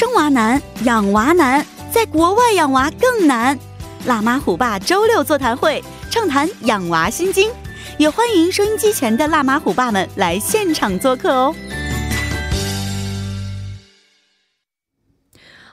[0.00, 3.58] 生娃难，养娃难，在国外养娃更难。
[4.06, 7.50] 辣妈虎爸周六座谈会，畅谈养娃心经，
[7.98, 11.54] 也欢迎收音机前的辣妈虎爸们来现场做客哦。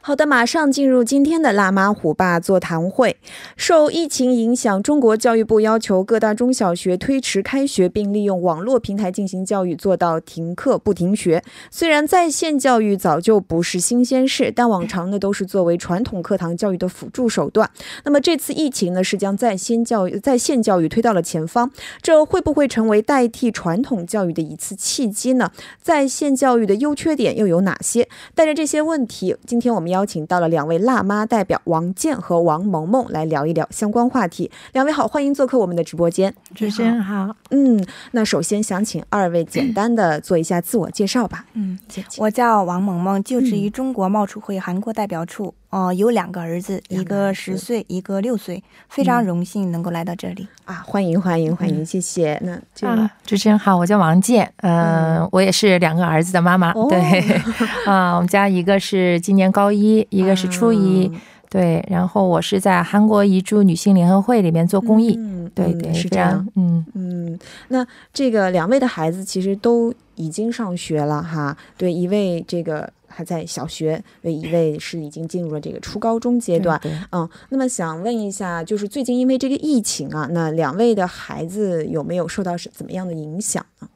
[0.08, 3.18] 好的，马上进入今天的辣妈虎爸座谈会。
[3.58, 11.44] 受疫情影响，中国教育部要求各大中小学推迟开学，并利用网络平台进行教育，做到停课不停学。
[11.70, 17.70] 虽然在线教育早就不是新鲜事，但往常呢都是作为传统课堂教育的辅助手段。
[18.06, 21.70] 那么这次疫情呢，是将在线教育在线教育推到了前方，
[22.02, 25.52] 这会不会成为代替传统教育的一次契机呢？
[25.82, 28.08] 在线教育的优缺点又有哪些？
[28.34, 29.97] 带着这些问题，今天我们要。
[29.98, 34.52] 邀请到了两位辣妈代表王健和王萌萌来聊一聊相关话题。
[34.74, 36.32] 两位好，欢迎做客我们的直播间。
[36.54, 41.48] 主持人好，嗯，那首先想请二位简单的做一下自我介绍吧。
[41.54, 41.80] 嗯，
[42.20, 45.56] 我叫王萌萌，就职于中国贸促会韩国代表处。
[45.70, 50.82] 哦，有两个儿子，一个十岁，一个六岁，非常荣幸能够来到这里啊！
[50.88, 52.42] 欢迎欢迎欢迎，谢谢。
[52.42, 56.72] 那啊，主持人好，我叫王健，嗯，我也是两个儿子的妈妈。
[56.88, 57.38] 对，
[57.86, 61.12] 啊，我们家一个是今年高一，一个是初一。
[61.50, 65.16] 对，然后我是在韩国遗珠女性联合会里面做公益。
[65.18, 66.48] 嗯，对对，是这样。
[66.56, 71.58] 嗯嗯，那这个两位的孩子其实都已经上学了哈。
[71.78, 72.90] 对，一位这个。
[73.18, 76.80] 还在小学，有一位是已经进入了这个初高中阶段。
[77.12, 83.90] 嗯，那么想问一下，就是最近因为这个疫情啊，那两位的孩子有没有受到是怎么样的影响呢？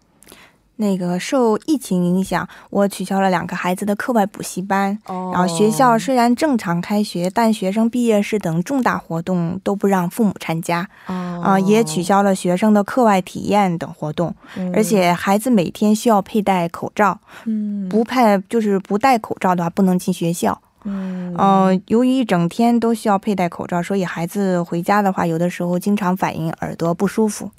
[0.77, 4.97] 那个受疫情影响，我取消了两个孩子的课外补习班。
[5.05, 5.31] 哦。
[5.33, 10.87] 然后学校虽然正常开学，但学生毕业式等重大活动都不让父母参加。
[11.05, 11.41] 哦。
[11.43, 14.33] 啊，也取消了学生的课外体验等活动。
[14.55, 14.71] 嗯。
[14.75, 17.19] 而且孩子每天需要佩戴口罩。
[17.45, 17.87] 嗯。
[17.87, 20.59] 不佩就是不戴口罩的话，不能进学校。
[20.83, 21.35] 嗯。
[21.37, 27.51] 嗯，由于一整天都需要佩戴口罩，所以孩子回家的话，有的时候经常反映耳朵不舒服。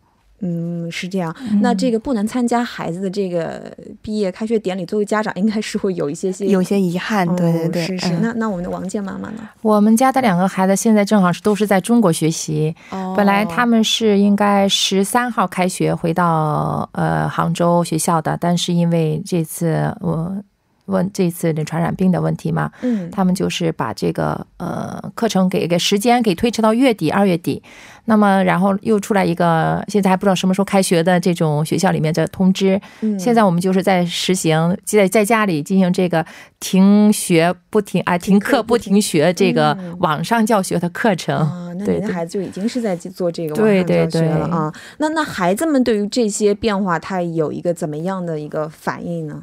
[0.44, 1.34] 嗯，是这样。
[1.60, 3.72] 那这个不能参加孩子的这个
[4.03, 7.25] 毕业开学典礼，作为家长应该是会有一些些有些遗憾。
[7.36, 8.12] 对对对，是是。
[8.20, 9.48] 那那我们的王健妈妈呢？
[9.62, 12.75] 我们家的两个孩子现在正好是都是在中国学习。
[12.91, 13.14] 哦。
[13.16, 20.36] 本来他们是应该十三号开学回到呃杭州学校的，但是因为这次我。
[20.92, 27.60] 问这次的传染病的问题嘛，嗯，他们就是把这个呃课程给给时间给推迟到月底二月底，
[28.04, 36.25] 那么然后又出来一个现在还不知道什么时候开学的这种学校里面的通知，嗯，现在我们就是在实行在在家里进行这个
[36.60, 49.42] 停学不停啊停课不停学这个网上教学的课程啊，那你的孩子就已经是在做这个网上教学了啊，那那孩子们对于这些变化，他有一个怎么样的一个反应呢？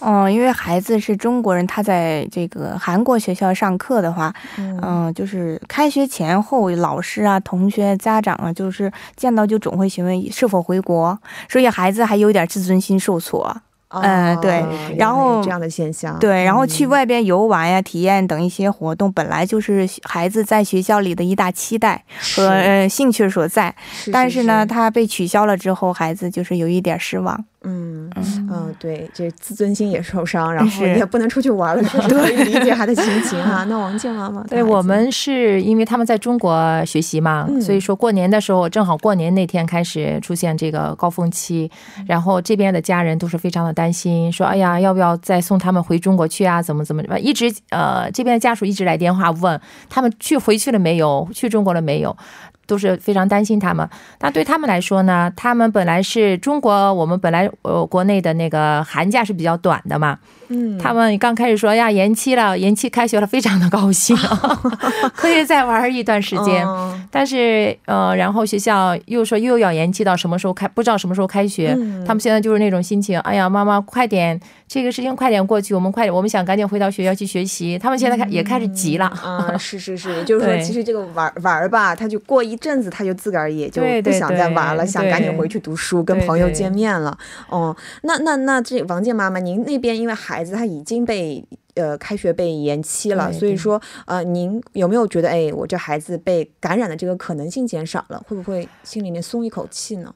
[0.00, 13.56] 嗯，因为孩子是中国人，他在这个韩国学校上课的话，嗯，就是开学前后，老师啊、同学、家长啊，就是见到就总会询问是否回国，所以孩子还有点自尊心受挫。
[13.90, 14.62] 嗯，对，
[14.98, 22.04] 然后这样的现象，对，然后去外边游玩呀、体验等一些活动，本来就是孩子在学校里的一大期待
[22.36, 23.74] 和兴趣所在，
[24.12, 27.42] 但是呢，他被取消了之后，孩子就是有一点失望。
[27.68, 28.10] 嗯
[28.50, 33.64] 嗯对，这自尊心也受伤，然后也不能出去玩了，可以理解 他的心情哈。
[33.64, 41.70] 那王静妈妈，对我们是因为他们在中国学习嘛，所以说过年的时候正好过年那天开始出现这个高峰期，
[42.06, 46.62] 然后这边的家人都是非常的担心，说哎呀，要不要再送他们回中国去啊？
[46.62, 52.16] 怎么怎么一直呃这边的家属一直来电话问他们去回去了没有，去中国了没有。
[52.68, 60.18] 都是非常担心他们，但对他们来说呢，他们本来是中国，我们本来呃国内的那个寒假是比较短的嘛，
[60.48, 64.16] 嗯，他们刚开始说呀延期了，延期开学了，非常的高兴，
[65.16, 66.64] 可以再玩一段时间，
[67.10, 71.74] 但是呃，然后学校又说又要延期到什么时候开，不知道什么时候开学，
[72.06, 74.38] 他们现在就是那种心情，哎呀，妈妈快点。
[74.68, 77.78] 这个事情快点过去，我们快点，我们想赶紧回到学校去学习。
[77.78, 79.56] 他们现在开也开始急了 啊！
[79.56, 87.16] 是是是，就是说，其实这个玩玩吧，他就过一阵子，他就自个儿也就不想再玩了，想赶紧回去读书，跟朋友见面了。
[87.48, 91.42] 哦，那那那这王健妈妈，您那边因为孩子他已经被
[91.74, 100.14] 呃开学被延期了，所以说呃，您有没有觉得，哎，我这孩子被感染的这个可能性减少了，会不会心里面松一口气呢？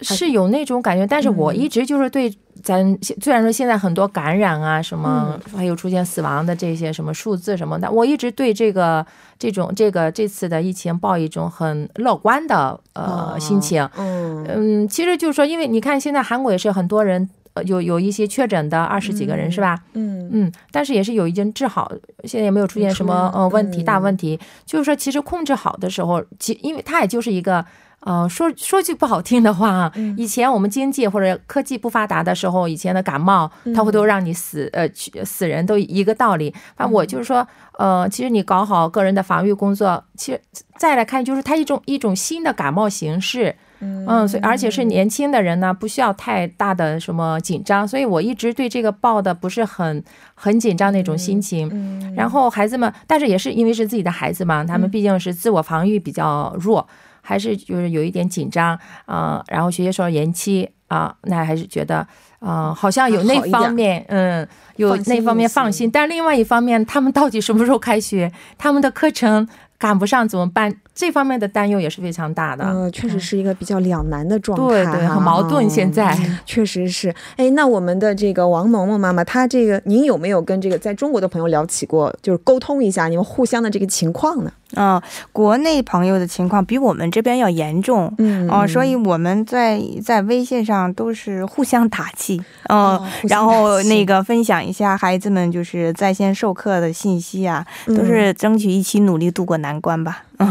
[0.00, 9.04] 是有那种感觉，但是我一直就是对咱虽然说现在很多感染啊什么，还有出现死亡的这些什么数字什么的，我一直对这个
[9.38, 13.88] 这种这个这次的疫情抱一种很乐观的呃心情。
[13.96, 17.28] 嗯嗯，其实就是说，因为你看现在韩国也是很多人。
[17.66, 19.78] 有有一些确诊的二十几个人是吧？
[19.92, 21.92] 嗯嗯，但是也是有已经治好，
[22.24, 24.40] 现在也没有出现什么呃问题大问题。
[24.64, 27.62] 就是说，其实控制好的时候，其因为它也就是一个。
[28.02, 34.88] 呃，说说句不好听的话啊，以前我们经济或者科技不发达的时候，以前的感冒，它会都让你死，呃，
[35.24, 36.52] 死人都一个道理。
[36.76, 37.46] 反正我就是说，
[37.78, 40.40] 呃，其实你搞好个人的防御工作，其实
[40.76, 50.02] 再来看，就是它一种一种新的感冒形式，嗯，所以而且是年轻的人呢，不需要太大的什么紧张，所以我一直对这个抱的不是很
[50.34, 51.70] 很紧张那种心情。
[52.16, 56.84] 然后孩子们，但是也是因为是自己的孩子嘛，他们毕竟是自我防御比较弱。
[57.22, 62.06] 还是就是有一点紧张啊，然后学习受到延期啊，那还是觉得
[62.40, 64.46] 啊，好像有那方面，嗯，
[64.76, 65.90] 有那方面放心。
[65.90, 68.30] 但另外一方面，他们到底什么时候开学？
[68.58, 69.48] 他们的课程
[69.78, 70.74] 赶不上怎么办？
[70.94, 72.64] 这方面的担忧也是非常大的。
[72.64, 75.68] 呃，确实是一个比较两难的状态，对对，很矛盾。
[75.70, 76.14] 现在
[76.44, 77.14] 确实是。
[77.36, 84.52] 哎，那我们的这个王萌萌妈妈，她这个您有没有跟这个在中国的朋友聊起过，就是沟通一下你们互相的这个情况呢？
[84.76, 85.00] 嗯，
[85.32, 100.46] 国内朋友的情况比我们这边要严重，嗯，哦，所以我们在在微信上都是互相打气，嗯，然后那个分享一下孩子们就是在线授课的信息啊，都是争取一起努力度过难关吧，啊，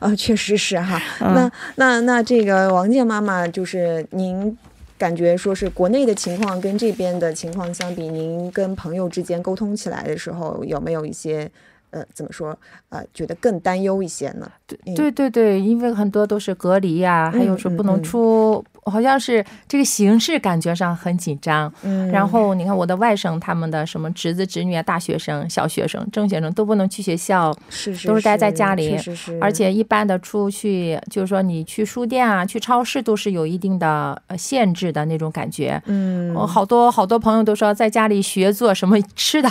[0.00, 4.56] 啊， 确实是哈，那那那这个王健妈妈，就是您
[4.98, 11.50] 感觉说是国内的情况跟这边的情况相比，您跟朋友之间沟通起来的时候，有没有一些？
[11.92, 12.58] 呃，怎么说？
[12.88, 14.50] 呃，觉得更担忧一些呢？
[14.66, 21.72] 对对对对，因为很多都是隔离呀，还有说不能出，好像是这个形式感觉上很紧张。
[21.82, 28.96] 嗯，然后你看我的外甥他们的什么侄子侄女啊，大学生、小学生、中学生都不能去学校，是是，都是待在家里。
[28.96, 35.80] 是是，而且一般的出去，就是说你去书店啊、去超市都是有一定的限制的那种感觉。
[35.84, 39.48] 嗯，我好多好多朋友都说在家里学做什么吃的。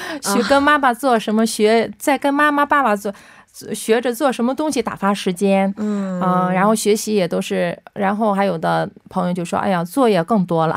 [0.22, 1.44] 学跟妈妈做什么？
[1.46, 3.12] 学在跟妈妈、爸爸做，
[3.74, 5.72] 学着做什么东西打发时间。
[5.76, 6.18] 嗯
[6.52, 10.76] 然后学习也都是，然后还有的朋友就说：“哎呀，作业更多了，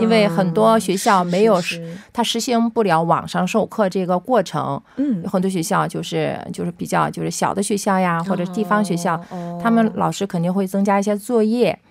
[0.00, 4.80] 因为很多学校没有实，他实行不了网上授课这个过程。
[4.96, 9.20] 嗯，很多学校就是就是比较就是小的学校呀，或者地方学校，
[9.62, 11.90] 他们老师肯定会增加一些作业。”嗯，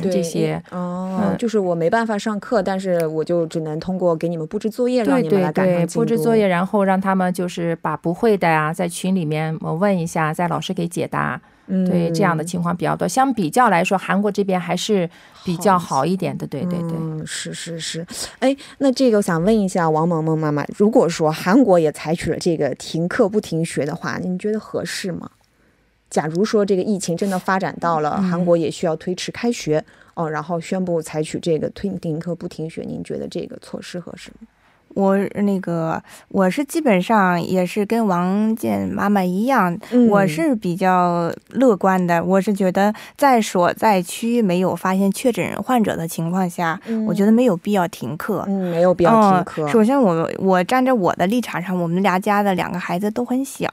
[0.00, 11.40] 这些哦，就是我没办法上课，但是我就只能通过给你们布置作业，让你们来赶上布置作业，然后让他们就是把不会的呀，在群里面我问一下，在老师给解答。
[11.66, 13.08] 嗯，对，这样的情况比较多。
[13.08, 15.08] 相比较来说，韩国这边还是
[15.46, 16.46] 比较好一点的。
[16.46, 18.06] 对对对，嗯，是是是。
[18.38, 25.30] 哎，那这个我想问一下王萌萌妈妈，如果说韩国也采取了这个停课不停学的话，你觉得合适吗？
[26.14, 29.84] 假如说这个疫情真的发展到了韩国也需要推迟开学
[30.14, 34.46] 哦，然后宣布采取这个推停课不停学，您觉得这个措施合适吗？
[34.94, 39.76] 我那个我是基本上也是跟王健妈妈一样，
[40.08, 42.22] 我是比较乐观的。
[42.22, 48.44] 我是觉得在所在区没有发现确诊患者的情况下，我觉得没有必要停课。
[48.46, 49.68] 嗯，没有必要停课。
[49.68, 53.66] 首先，我我站在我的立场上，我们俩家的两个孩子都很小，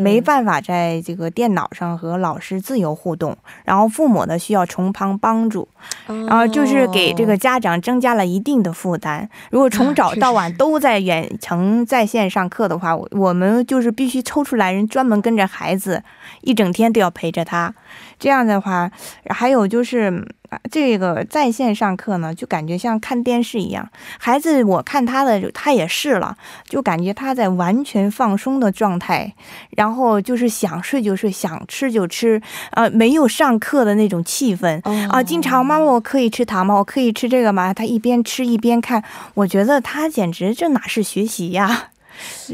[0.00, 5.68] 没办法在这个电脑上和老师自由互动，然后父母呢需要从旁帮助，
[6.06, 9.28] 然后就是给这个家长增加了一定的负担。
[9.50, 10.50] 如果从早到晚。
[10.61, 16.04] 都都在远程在线上课的话，我们就是必须抽出来人专门跟着孩子，
[16.42, 17.74] 一整天都要陪着他。
[18.16, 18.88] 这样的话，
[19.28, 20.24] 还有就是
[20.70, 23.88] 这个在线上课呢，就感觉像看电视一样。
[24.18, 29.34] 孩子，我看他的，他也是了，就感觉他在完全放松的状态，
[29.76, 32.40] 然后就是想睡就睡，想吃就吃，
[32.72, 35.22] 呃，没有上课的那种气氛啊。
[35.22, 36.74] 经常妈妈，我可以吃糖吗？
[36.74, 37.72] 我可以吃这个吗？
[37.74, 39.02] 他一边吃一边看，
[39.34, 41.68] 我觉得他简直这哪是学习呀？
[41.68, 41.91] 是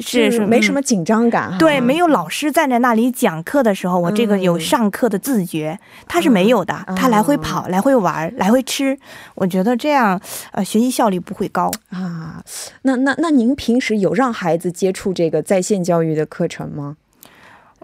[0.01, 8.99] 是没什么紧张感，对，没有老师站在那里讲课的时候，我这个有上课的自觉，他是没有的，他来回跑，来回玩，来回吃，
[9.35, 10.21] 我觉得这样，
[10.53, 12.43] 呃，学习效率不会高啊。
[12.83, 16.97] 那那那您平时有让孩子接触这个在线教育的课程吗？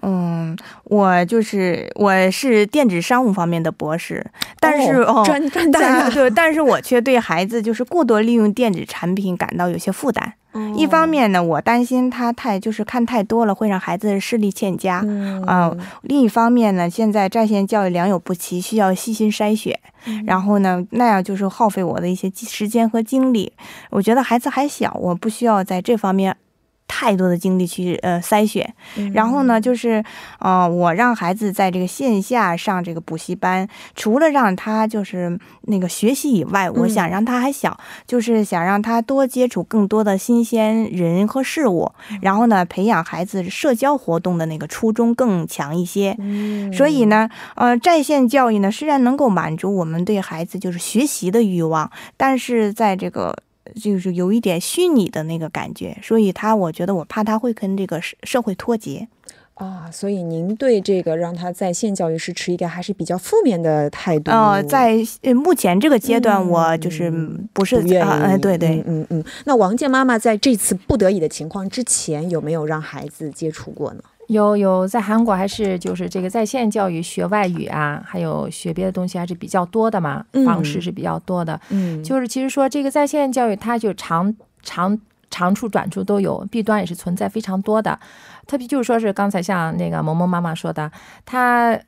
[0.07, 0.55] 嗯，
[0.85, 4.27] 我就是我是电子商务方面的博士，
[4.61, 10.35] 但是哦，专专家对，但是我却对孩子就是过多利用电子产品感到有些负担。
[10.77, 15.05] 一方面呢，我担心他太就是看太多了会让孩子视力欠佳
[15.47, 15.73] 啊。
[16.03, 19.79] 另一方面呢，现在在线教育良莠不齐，需要细心筛选。
[20.27, 23.53] 然后呢，那样就是耗费我的一些时间和精力。
[23.91, 26.37] 我觉得孩子还小，我不需要在这方面。
[26.95, 28.73] 太太多的精力去呃筛选。
[29.13, 30.03] 然后呢，就是
[30.39, 41.91] 呃，我让孩子在这个线下上这个补习班，除了让他就是那个学习以外，我想让他还小，就是想让他多接触更多的新鲜人和事物，
[42.23, 46.17] 然后呢，培养孩子社交活动的那个初衷更强一些。
[46.73, 53.37] 所以呢，呃，在线教育呢，虽然能够满足我们对孩子就是学习的欲望，但是在这个。
[53.81, 59.09] 就是有一点虚拟的那个感觉，所以他我觉得我怕他会跟这个社社会脱节
[59.55, 64.33] 啊，所以您对这个让他在线教育是持一个还是比较负面的态度？
[64.33, 64.97] 呃，在
[65.35, 67.09] 目前这个阶段，我就是
[67.53, 68.39] 不是不愿意。
[68.39, 69.25] 对对，嗯嗯。
[69.45, 74.03] 那王健妈妈在这次不得已的情况之前，有没有让孩子接触过呢？
[74.29, 81.61] 有有，在韩国还是就是这个在线教育学外语啊，还有学别的东西还是比较多的嘛，方式是比较多的。
[81.71, 84.99] 嗯，就是其实说这个在线教育，它就长长
[85.31, 87.99] 长处短处都有，弊端也是存在非常多的。
[88.47, 90.91] 特别就是说是刚才像那个萌萌妈妈说的，
[91.25, 91.83] 他呃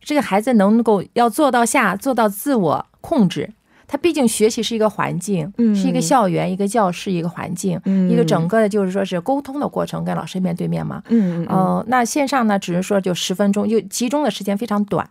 [0.00, 3.50] 这个孩子能够要做到下做到自我控制。
[3.90, 7.76] 他毕竟学习是一个环境，是一个校园、一个教室、一个环境，
[8.08, 11.02] 一个整个的，就是说是沟通的过程，跟老师面对面嘛。
[11.08, 11.84] 嗯嗯。
[11.88, 15.04] 那线上呢，只是说就十分钟，就集中的时间非常短。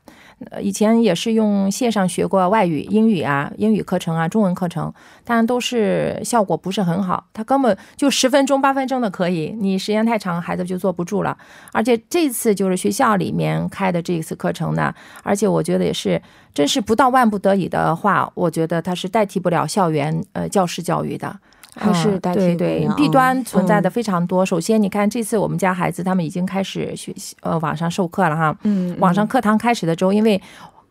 [0.50, 4.93] 呃，以前也是用线上学过外语、英语啊、英语课程啊、中文课程，
[5.25, 7.25] 但都是效果不是很好。
[7.33, 11.38] 他根本就十分钟、八分钟的可以，你时间太长，孩子就坐不住了。
[11.74, 14.93] 而且这次就是学校里面开的这一次课程呢，
[15.24, 16.21] 而且我觉得也是，
[16.53, 21.35] 真是不到万不得已的话，我觉得它是代替不了校园呃教师教育的。
[21.75, 24.43] 还是对对，弊端存在的非常多。
[24.45, 30.41] 首先，你看这次我们家孩子他们已经开始学习呃网上授课了哈，嗯，网上课堂开始的时候，因为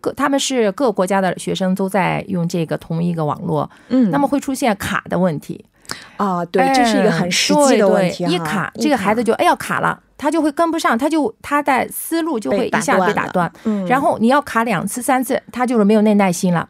[0.00, 5.62] 各他们是各个国家的学生都在用这个同一个网络，嗯，那么会出现卡的问题。
[6.16, 16.66] 啊，对，这是一个很实际的问题一卡这个孩子就哎要卡了，他就会跟不上，他就他的思路就会一下被打断，嗯，然后你要卡两次三次，他就是没有那耐心了。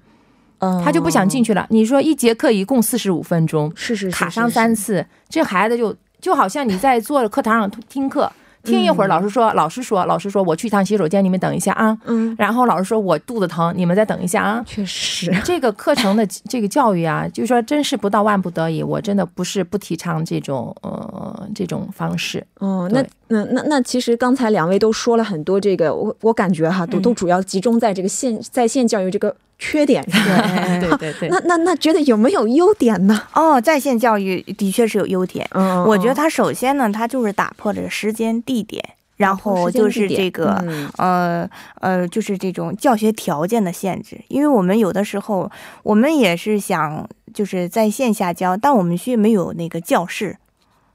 [0.58, 1.66] 他就不想进去了。
[1.70, 8.30] 你说一节课一共四十五分钟，是是卡上三次，这孩子就就好像你在坐课堂上听课。
[8.64, 11.96] 听一会儿，老师说，老师说，老师说，我去一趟洗手间，你们等一下啊。
[12.04, 12.34] 嗯。
[12.36, 14.62] 然后老师说我肚子疼，你们再等一下啊。
[14.66, 22.44] 确实，这个课程的这个教育啊，就是说，真是不到万不得已，我真的不是不提倡这种呃这种方式。
[22.58, 30.22] 哦，那那那那，其实刚才两位都说了很多，这个我我感觉哈，都都主要集中在这个线在线教育这个缺点上。
[30.80, 31.28] 对对对。
[31.28, 33.22] 那那那，觉得有没有优点呢？
[33.34, 35.46] 哦，在线教育的确是有优点。
[35.52, 35.84] 嗯。
[35.84, 38.42] 我觉得它首先呢，它就是打破了时间。
[38.42, 38.82] 地点，
[39.16, 40.64] 然后就是这个，
[40.96, 41.46] 呃
[41.80, 44.18] 呃，就是这种教学条件的限制。
[44.28, 45.50] 因为我们有的时候，
[45.82, 50.38] 我们也是想就是在线下教，但我们却没有那个教室。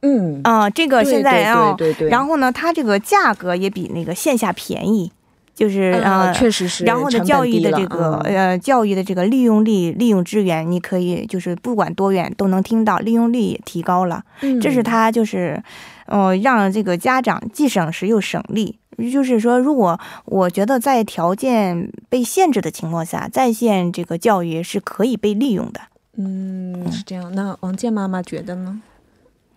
[0.04, 1.76] 嗯啊，这个现在啊，
[2.10, 5.12] 然后呢，它这个价格也比那个线下便宜。
[5.56, 6.84] 就是啊，确实是。
[6.84, 14.24] 然后呢，教育的这个呃，教育的这个利用率、利用资源，你可以就是不管多远都能听到，利用率也提高了。
[14.42, 15.62] 嗯，这是他就是，
[16.08, 18.80] 呃，让这个家长既省时又省力。
[19.12, 25.82] 就是说，如果我觉得在条件被限制的情况下，在线这个教育是可以被利用的。
[26.18, 27.32] 嗯，是这样。
[27.36, 28.82] 那王健妈妈觉得呢？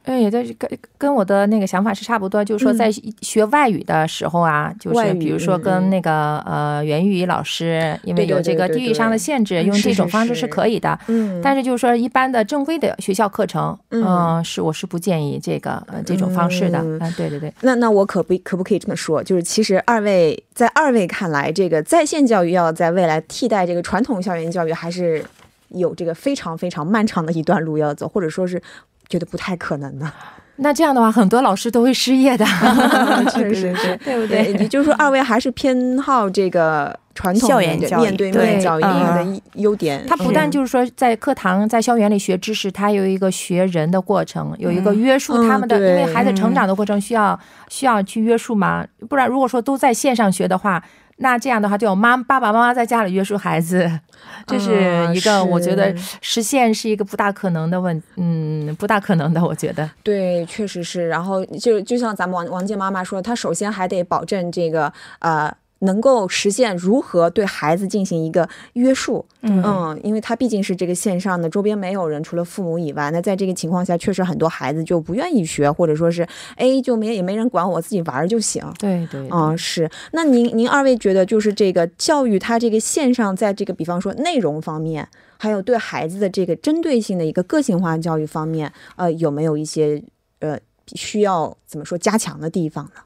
[0.06, 10.98] 哎，这跟跟我的那个想法是差不多，就是说在学外语的时候啊，就是比如说跟那个呃袁玉仪老师，因为有这个地域上的限制，用这种方式是可以的。
[11.08, 16.78] 嗯，但是就是说一般的正规的学校课程，嗯，是我是不建议这个呃这种方式的。
[16.78, 17.52] 嗯，对对对。
[17.62, 19.22] 那那我可不可不可以这么说？
[19.22, 25.24] 就是其实二位在二位看来，这个在线教育要在未来替代这个传统校园教育，还是
[25.70, 28.62] 有这个非常非常漫长的一段路要走，或者说是。
[29.08, 30.10] 觉得不太可能的，
[30.56, 32.44] 那这样的话，很多老师都会失业的。
[33.30, 34.52] 确实是，对不对？
[34.58, 40.04] 也就是说，二位还是偏好这个传统校园面对面教育的优点。
[40.08, 48.84] 他不但就是说在课堂、在校园里学知识，他有一个学人的过程，有一个约束他们的，因为孩子成长的过程需要需要去约束嘛。
[49.08, 50.82] 不然，如果说都在线上学的话。
[51.18, 53.90] 那这样的话，就妈爸爸妈妈在家里约束孩子，
[54.46, 59.88] 这是一个我觉得实现是一个不大可能的问，嗯，不大可能的，我觉得。
[60.02, 61.08] 对，确实是。
[61.08, 65.52] 然后就就像咱们王王健妈妈说，她首先还得保证这个呃。
[65.80, 78.64] 能够实现如何对孩子进行一个约束，嗯，因为他毕竟是这个线上的，周边没有人，除了父母以外，那在这个情况下，确实很多孩子就不愿意学，或者说是，哎，就没也没人管我，自己玩就行。
[78.78, 79.90] 对对，嗯，是。
[80.12, 85.06] 那您您二位觉得，就是这个教育，它这个线上，在这个比方说内容方面，
[85.36, 90.02] 还有对孩子的这个针对性的一个个性化教育方面，呃，有没有一些
[90.40, 90.58] 呃
[90.94, 93.02] 需要怎么说加强的地方呢？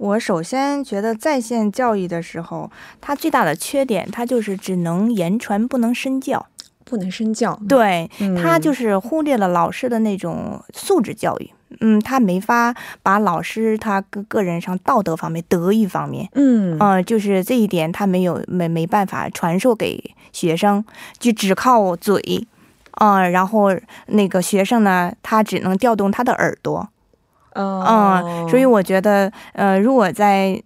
[0.00, 2.70] 我首先觉得在线教育的时候，
[3.02, 6.46] 它最大的缺点，它就是只能言传不能身教，
[6.86, 7.60] 不能身教。
[7.68, 8.10] 对，
[8.42, 11.50] 他就是忽略了老师的那种素质教育。
[11.80, 20.82] 嗯，他没法把老师他个个人上道德方面、德育方面，嗯嗯，就是这一点他没有没没办法传授给学生，
[21.18, 22.48] 就只靠嘴，
[22.92, 23.68] 啊，然后
[24.06, 26.88] 那个学生呢，他只能调动他的耳朵。
[27.54, 30.62] 嗯，所以我觉得，呃，如果在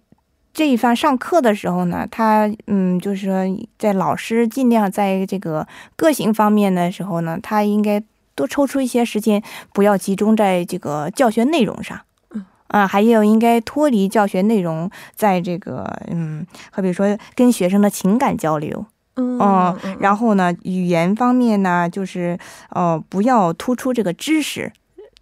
[0.53, 8.01] 这一番上课的时候呢，他嗯，就是说，在老师尽量在这个个性方面的时候呢，他应该
[8.35, 9.41] 多抽出一些时间，
[9.73, 11.99] 不要集中在这个教学内容上，
[12.29, 22.37] 嗯，啊，还有应该脱离教学内容，在这个嗯，好比说跟学生的情感交流，嗯，然后呢，语言方面呢，就是
[22.69, 24.71] 呃，不要突出这个知识。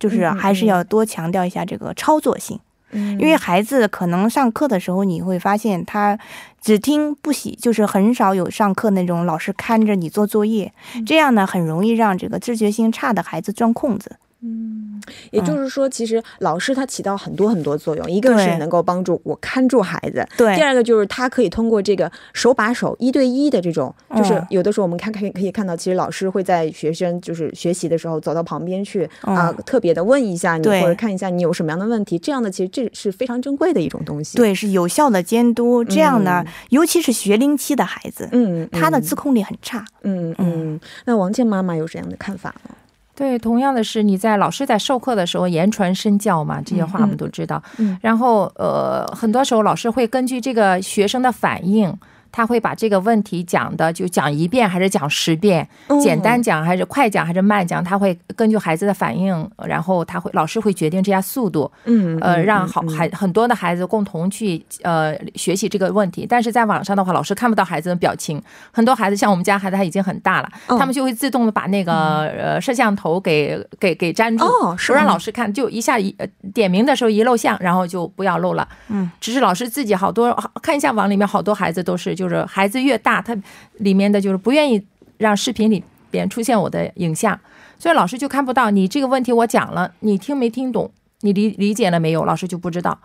[0.04, 2.60] 就是还是要多强调一下这个操作性，
[2.92, 6.20] 因为孩子可能上课的时候你会发现他
[6.62, 10.74] 只听不写，就是很少有上课那种老师看着你做作业，
[11.06, 14.18] 这样呢很容易让这个自觉性差的孩子钻空子。
[14.46, 35.84] 嗯，也就是说，其实老师他起到很多很多作用，一个是能够帮助我看住孩子，对；第二个就是他可以通过这个手把手、一对一的这种，就是有的时候我们看可以可以看到，其实老师会在学生就是学习的时候走到旁边去啊，特别的问一下你，或者看一下你有什么样的问题，这样的其实这是非常珍贵的一种东西，对，是有效的监督。
[35.86, 40.80] 这样呢，尤其是学龄期的孩子，嗯，他的自控力很差，嗯嗯。
[41.06, 42.76] 那王倩妈妈有这样的看法吗？
[43.16, 47.62] 对，同样的是，你在老师在授课的时候言传身教嘛，这些话我们都知道。
[47.78, 51.96] 嗯，然后呃，很多时候老师会根据这个学生的反应。
[52.34, 55.66] 他会把这个问题讲的就讲一遍还是讲十遍，
[56.02, 66.26] 简单讲还是快讲还是慢讲，他会根据孩子的反应，然后他会老师会决定这样速度，嗯，呃，让好孩很多的孩子共同去呃学习这个问题。
[66.28, 74.44] 但是在网上的话，老师看不到孩子的表情，很多孩子像我们家孩子他已经很大了，他们就会自动的把那个呃摄像头给给给粘住，
[74.88, 76.16] 不让老师看，就一下一
[76.52, 82.23] 点名的时候一露相，然后就不要露了，嗯，只是老师自己好多看一下网里面好多孩子都是就。
[82.24, 83.36] 就是孩子越大，他
[83.80, 84.82] 里面的就是不愿意
[85.18, 87.38] 让视频里边出现我的影像，
[87.78, 89.34] 所以老师就看不到你这个问题。
[89.34, 90.90] 我讲了，你听没听懂？
[91.20, 92.24] 你理理解了没有？
[92.24, 92.98] 老师就不知道。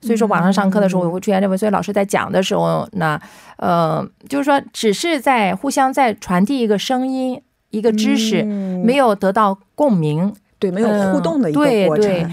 [0.00, 1.58] 所以说，网上上课的时候我会出现这个。
[1.58, 3.20] 所以老师在讲的时候，那
[3.56, 10.32] 呃，就是说，只是在互相在传递一个声音、一个知识，没有得到共鸣。
[10.62, 12.30] 对，没有互动的一个过程。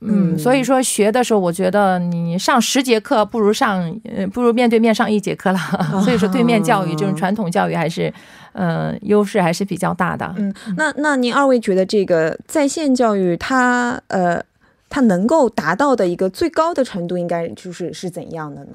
[0.00, 3.80] 嗯，所以说学的时候，我觉得你上十节课不如上，
[4.12, 5.58] 呃，不如面对面上一节课了。
[6.02, 8.12] 所以说，对面教育这种传统教育还是，
[8.54, 10.34] 嗯，优势还是比较大的。
[10.36, 14.42] 嗯，那那您二位觉得这个在线教育，它呃，
[14.88, 18.72] 它能够达到的一个最高的程度，应该就是是怎样的呢？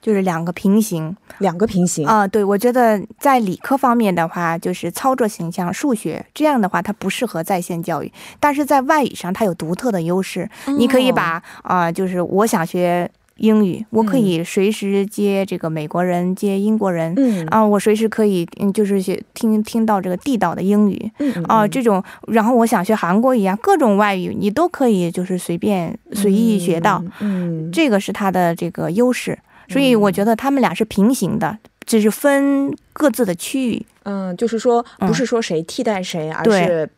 [0.00, 2.06] 就是两个平行，两个平行。
[2.06, 10.48] 啊，对，我觉得在理科方面的话，就是操作形象、数学这样的话，它不适合在线教育，但是在外语上它有独特的优势。
[10.78, 17.46] 你可以把啊，就是我想学英语，我可以随时接这个美国人、接英国人，嗯。
[17.48, 29.38] 啊，我随时可以，嗯，就是学听听到这个地道的英语，嗯啊，这种，然后我想学韩国语啊，各种外语你都可以，就是随便随意学到，嗯，这个是它的这个优势。
[29.70, 31.56] 所以我觉得他们俩是平行的，
[31.86, 33.86] 只是分各自的区域。
[34.02, 36.90] 嗯，就是说不是说谁替代谁，而是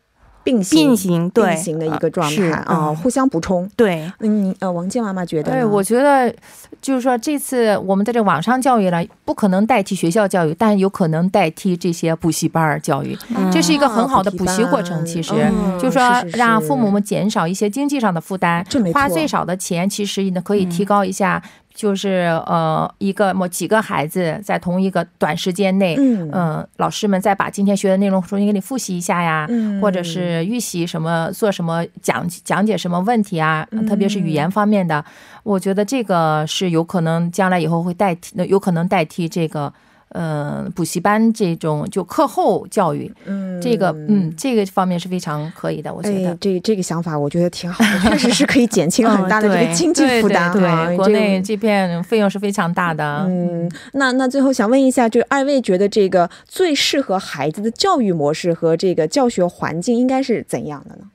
[0.43, 3.69] 并行并行并行的一个状态啊，互相补充。
[3.75, 6.33] 对，嗯呃，王静妈妈觉得，对，我觉得
[6.81, 13.17] 就是说这次我们在这网上教育呢，不可能代替学校教育，但有可能代替这些补习班教育。
[13.51, 15.05] 这是一个很好的补习过程。
[15.05, 15.33] 其实
[15.79, 21.41] 就是说让父母们减少一些经济上的负担，花最少的钱，其实呢可以提高一下。
[21.73, 29.47] 就是呃，一个某几个孩子在同一个短时间内，嗯，老师们再把今天学的内容重新给你复习一下呀，
[29.81, 35.03] 或者是预习什么，做什么讲讲解什么问题啊，特别是语言方面的，
[35.43, 39.73] 我觉得这个是有可能将来以后会代替，有可能代替这个。
[40.13, 53.25] 呃，补习班这种就课后教育，嗯，这个嗯，这个方面是非常可以的，我觉得这这个想法我觉得挺好的，确实是可以减轻很大的这个经济负担对，国内这片费用是非常大的。
[53.27, 61.05] 嗯，那那最后想问一下，就二位觉得这个最适合孩子的教育模式和这个教学环境应该是怎样的呢？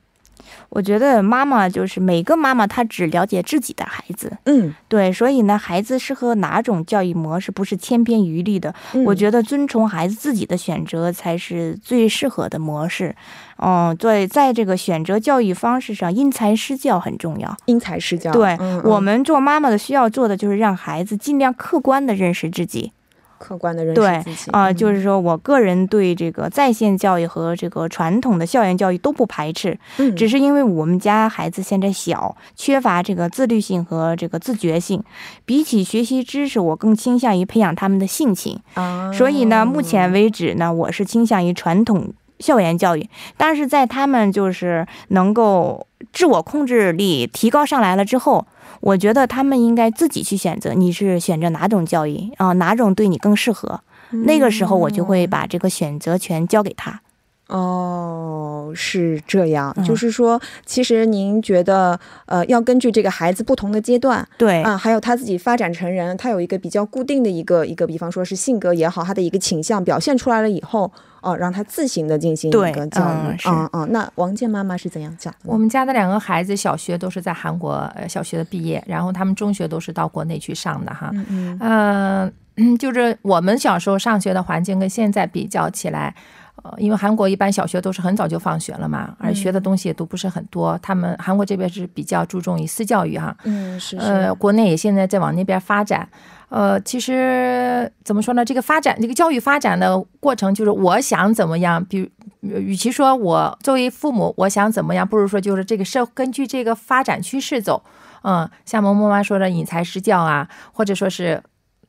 [0.69, 8.73] 我觉得妈妈就是每个妈妈，她只了解自己的孩子，嗯，对，所以呢，孩子适合哪种教育模式不是千篇一律的。
[9.05, 13.15] 我觉得遵从孩子自己的选择才是最适合的模式。
[13.57, 17.57] 嗯，对，在这个选择教育方式上，因材施教很重要。
[17.65, 22.91] 因材施教，对我们做妈妈的需要做的就是让孩子尽量客观的认识自己。
[23.39, 35.03] 客观的认识自己啊，就是说我个人对这个在线教育和这个传统的校园教育都不排斥，嗯，只是因为我们家孩子现在小，缺乏这个自律性和这个自觉性，
[35.45, 39.11] 比起学习知识，我更倾向于培养他们的性情啊。
[39.13, 48.45] 所以呢，目前为止呢，我是倾向于传统校园教育，但是在他们就是能够自我控制力提高上来了之后。
[48.81, 52.53] 我觉得他们应该自己去选择，你是选择哪种教育啊？
[52.53, 53.81] 哪种对你更适合？
[54.11, 57.01] 那个时候我就会把这个选择权交给他。
[57.49, 70.91] 哦，是这样，就是说，其实您觉得，呃，要根据这个孩子不同的阶段，对啊，还有他自己发展成人，他有一个比较固定的一个一个，比方说是性格也好，他的一个倾向表现出来了以后。
[71.21, 73.35] 哦，让他自行的进行一个教育。
[73.45, 75.33] 嗯嗯，那王健妈妈是怎样讲？
[75.43, 81.11] 我们家的两个孩子小学都是在韩国小学的毕业，然后他们中学都是到国内去上的哈。
[81.13, 82.33] 嗯嗯。
[82.55, 86.15] 嗯，就是我们小时候上学的环境跟现在比较起来，
[86.63, 90.77] 呃，因为韩国一般小学都是很早就放学了嘛，而学的东西也都不是很多。
[90.81, 93.35] 他们韩国这边是比较注重于私教育哈。
[93.43, 94.05] 嗯，是是。
[94.05, 96.07] 呃，国内也现在在往那边发展。
[96.49, 98.43] 呃，其实怎么说呢？
[98.43, 107.83] 这个发展，这个教育发展的过程，就是我想怎么样，比与其说我作为父母我想怎么样，不如说就是这个社根据这个发展趋势走。
[108.23, 111.41] 嗯，像萌萌妈说的引才施教啊，或者说是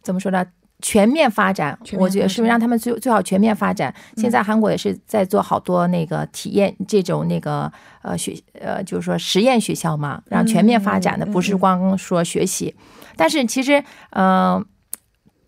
[0.02, 0.44] 怎么说呢？
[0.80, 3.94] 全面发展，我觉得是让他们最最好全面发展。
[4.16, 7.70] 现在韩国也是在做好多那个体验这种那个
[8.02, 12.74] 呃学呃，就是说实验学校嘛，让全面发展的，不是光说学习。
[13.16, 14.64] 但是其实，嗯，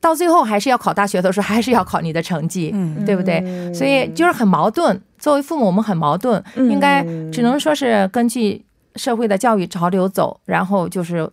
[0.00, 2.74] 到最后还是要考大学的时候，还是要考你的成绩，
[3.06, 3.72] 对不对？
[3.72, 5.00] 所以就是很矛盾。
[5.18, 8.64] 作为父母，我们很矛盾，应该只能说是根据
[8.96, 11.30] 社会的教育潮流走，然后就是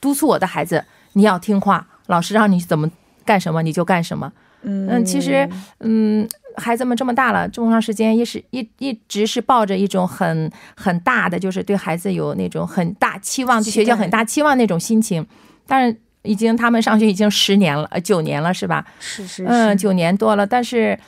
[0.00, 2.90] 督促我的孩子，你要听话，老师让你怎么。
[3.24, 4.32] 干什么你就干什么，
[4.62, 5.48] 嗯，其实，
[5.80, 15.26] 嗯，孩子们这么大了，这么长时间，一是一一直是抱着一种很很大的，就是对孩子有那种很大期望，对学校很大期望那种心情。
[15.66, 18.84] 但是已经他们上学已经十年了，呃，九年了，是吧？
[19.00, 20.46] 是是，嗯，九年多了。
[20.46, 20.98] 但是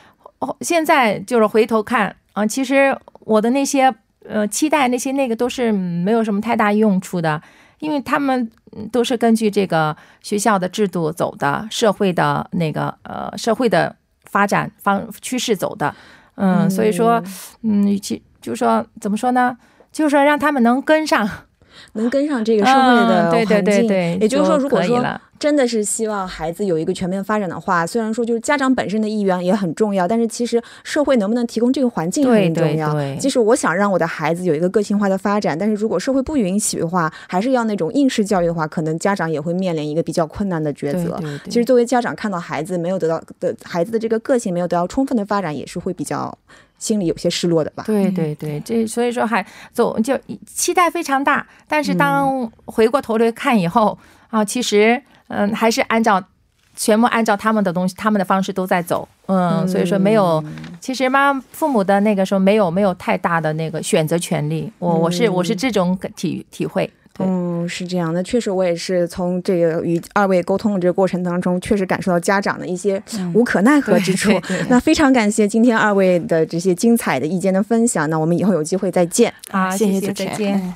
[0.60, 3.94] 现在就是回头看啊，其实我的那些
[4.26, 7.40] 呃期待，那些那个都是没有什么太大用处的。
[7.78, 8.50] 因为他们
[8.90, 15.94] 都是根据这个学校的制度走的，社会的那个呃社会的发展方趋势走的，
[16.36, 17.22] 嗯，所以说，
[17.62, 19.56] 嗯，与其就是说怎么说呢，
[19.92, 21.28] 就是说让他们能跟上。
[21.94, 25.04] 能跟上这个社会的环境，对对对，也就是说，如果说
[25.38, 32.96] 真的是希望孩子有一个全面发展的话，虽然说就是家长本身的意愿也很重要，但是其实社会能不能提供这个环境也很重要。
[33.16, 41.20] 即使我想让我的孩子有一个个性化的发展，但是如果社会不允许的话，还是要那种应试教育的话，可能家长也会面临一个比较困难的抉择。
[41.44, 46.36] 其实作为家长看到孩子没有得到的孩子的这个个性没有得到充分的发展，也是会比较。
[46.84, 47.82] 心里有些失落的吧？
[47.86, 56.22] 对对对，这所以说还走就期待非常大，但是当回过头来看以后啊，其实嗯还是按照
[56.76, 60.44] 全部按照他们的东西，他们的方式都在走，嗯，所以说没有，
[60.78, 66.90] 其实妈父母的那个时候没有没有太大的那个选择权利，我我是我是这种体体会。
[67.20, 73.00] 嗯，是这样那，确实我也是从这个与二位沟通的这个过程当中，确实感受到家长的一些
[73.32, 74.32] 无可奈何之处。
[74.68, 79.32] 那非常感谢今天二位的这些精彩的意见的分享，那我们以后有机会再见。
[79.50, 80.74] 啊，谢谢，再见。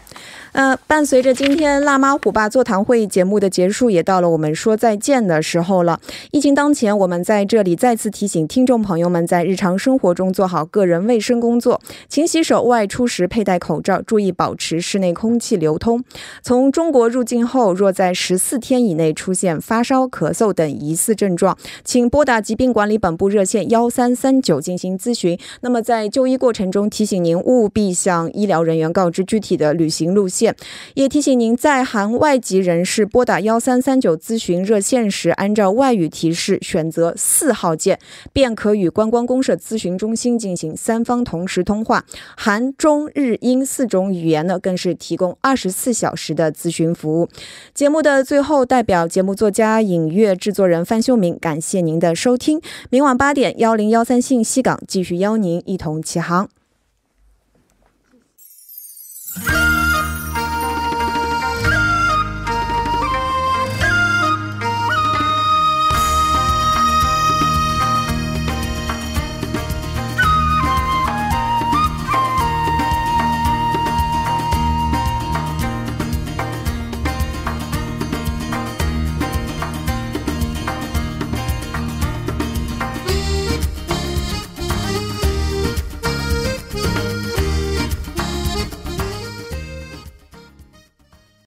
[0.52, 6.00] 呃，伴随着今天辣妈虎爸座谈会节目的结束，也到了我们说再见的时候了。
[6.32, 16.02] 疫情当前，我们在这里再次提醒听众朋友们，在日常生活中做好个人卫生工作，勤洗手，外出时佩戴口罩，注意保持室内空气流通。
[16.42, 25.38] 从中国入境后，若在十四天以内出现发烧、咳嗽等疑似症状，请拨打疾病管理本部热线幺三三九进行咨询。
[25.60, 30.56] 那么在就医过程中，提醒您务必向医疗人员告知具体的旅行路线。
[30.94, 38.00] 也提醒您，在韩外籍人士拨打幺三三九咨询热线时，按照外语提示选择四号键，
[38.32, 42.04] 便可与观光公社咨询中心进行三方同时通话。
[42.36, 47.28] 韩、中、日、英四种语言呢，更是提供二十四小时的咨询服务。
[47.72, 52.60] 节目的最后，代表节目作家、影乐制作人范秀明，感谢您的收听。
[52.90, 56.57] 明晚八点，幺零幺三信息港继续邀您一同起航。